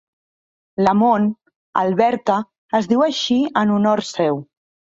Lamont, 0.87 1.27
Alberta, 1.83 2.39
es 2.81 2.91
diu 2.95 3.07
així 3.11 3.39
en 3.65 3.77
honor 3.79 4.05
seu. 4.13 4.45